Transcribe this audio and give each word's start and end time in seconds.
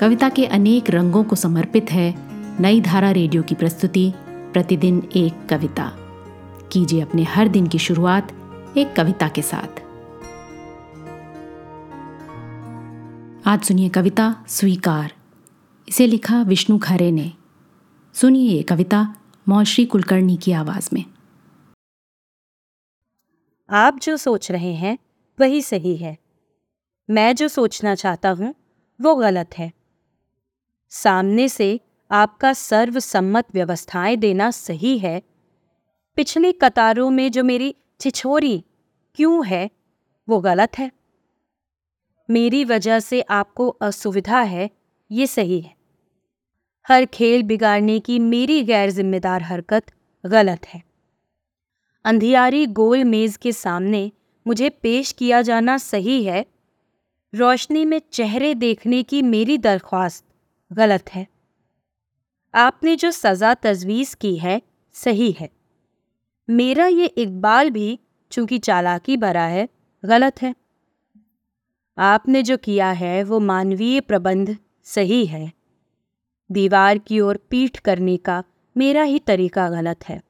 कविता 0.00 0.28
के 0.28 0.46
अनेक 0.46 0.90
रंगों 0.90 1.24
को 1.24 1.36
समर्पित 1.36 1.86
है 1.90 2.14
नई 2.62 2.80
धारा 2.80 3.10
रेडियो 3.10 3.42
की 3.42 3.54
प्रस्तुति, 3.54 4.12
प्रतिदिन 4.26 5.08
एक 5.16 5.48
कविता। 5.48 5.92
कीजिए 6.72 7.00
अपने 7.00 7.22
हर 7.22 7.48
दिन 7.48 7.66
की 7.66 7.78
शुरुआत 7.78 8.32
एक 8.76 8.94
कविता 8.96 9.28
के 9.28 9.42
साथ। 9.42 9.80
आज 13.46 13.64
सुनिए 13.64 13.88
कविता 13.88 14.44
स्वीकार। 14.48 15.12
इसे 15.88 16.06
लिखा 16.06 16.42
विष्णु 16.42 16.78
खरे 16.78 17.10
ने। 17.10 17.32
सुनिए 18.14 18.56
ये 18.56 18.62
कविता 18.62 19.16
मौश्री 19.48 19.84
कुलकर्णी 19.84 20.36
की 20.36 20.52
आवाज़ 20.52 20.90
में। 20.92 21.04
आप 23.70 23.98
जो 23.98 24.16
सोच 24.16 24.50
रहे 24.50 24.74
हैं, 24.74 24.98
वही 25.40 25.62
सही 25.62 25.96
है। 25.96 26.18
मैं 27.10 27.36
जो 27.36 27.48
सोचना 27.48 27.94
चाहता 27.94 28.30
हूँ, 28.30 28.54
वो 29.00 29.16
गलत 29.16 29.50
है। 29.58 29.77
सामने 30.90 31.48
से 31.48 31.80
आपका 32.10 32.52
सर्वसम्मत 32.52 33.44
व्यवस्थाएँ 33.54 34.16
देना 34.16 34.50
सही 34.50 34.98
है। 34.98 35.22
पिछली 36.16 36.52
कतारों 36.52 37.10
में 37.10 37.30
जो 37.30 37.44
मेरी 37.44 37.74
छिछोरी 38.00 38.64
क्यों 39.14 39.46
है, 39.46 39.70
वो 40.28 40.40
गलत 40.40 40.78
है। 40.78 40.92
मेरी 42.30 42.64
वजह 42.64 43.00
से 43.00 43.20
आपको 43.20 43.68
असुविधा 43.68 44.40
है, 44.40 44.70
ये 45.10 45.26
सही 45.26 45.60
है। 45.60 45.76
हर 46.88 47.04
खेल 47.04 47.42
बिगाड़ने 47.42 48.00
की 48.00 48.18
मेरी 48.18 48.62
गैर 48.64 48.90
जिम्मेदार 48.90 49.42
हरकत 49.42 49.86
गलत 50.26 50.66
है। 50.66 50.82
अंधियारी 52.04 52.66
गोल 52.66 53.04
मेज 53.04 53.36
के 53.36 53.52
सामने 53.52 54.12
मुझे 54.46 54.68
पेश 54.68 55.12
किया 55.12 55.42
जाना 55.42 55.78
सही 55.78 56.24
है। 56.24 56.46
रोशनी 57.34 57.84
में 57.84 58.00
चेहरे 58.12 58.54
देखने 58.54 59.02
की 59.02 59.22
मेरी 59.22 59.58
दरख्वास्त 59.58 60.27
गलत 60.72 61.10
है। 61.10 61.26
आपने 62.54 62.96
जो 62.96 63.10
सज़ा 63.10 63.54
तजवीज़ 63.54 64.16
की 64.16 64.36
है, 64.36 64.62
सही 64.92 65.32
है। 65.32 65.50
मेरा 66.50 66.86
ये 66.86 67.06
इकबाल 67.06 67.70
भी, 67.70 67.98
चूँकि 68.30 68.58
चालाकी 68.58 69.16
भरा 69.16 69.44
है, 69.44 69.68
गलत 70.04 70.42
है। 70.42 70.54
आपने 71.98 72.42
जो 72.42 72.56
किया 72.56 72.90
है, 72.90 73.22
वो 73.22 73.40
मानवीय 73.40 74.00
प्रबंध 74.00 74.56
सही 74.84 75.26
है। 75.26 75.52
दीवार 76.52 76.98
की 76.98 77.20
ओर 77.20 77.36
पीठ 77.36 77.78
करने 77.78 78.16
का 78.16 78.44
मेरा 78.76 79.02
ही 79.02 79.18
तरीका 79.18 79.70
गलत 79.70 80.08
है। 80.08 80.22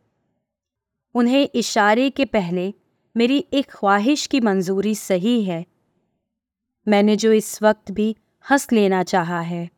उन्हें 1.15 1.49
इशारे 1.55 2.11
के 2.11 2.25
पहले 2.25 2.75
मेरी 3.17 3.45
एक 3.53 3.67
ख्वाहिश 3.71 4.27
की 4.27 4.41
मंजूरी 4.41 4.95
सही 4.95 5.45
है। 5.45 5.67
मैंने 6.89 7.17
जो 7.17 7.33
इस 7.33 7.63
वक्त 7.63 7.91
भी 7.91 8.17
हंस 8.51 8.73
लेना 8.73 9.03
चाहा 9.03 9.41
है 9.41 9.78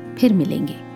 फिर 0.21 0.33
मिलेंगे। 0.33 0.90